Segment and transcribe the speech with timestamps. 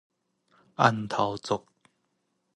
[0.75, 1.67] 向頭族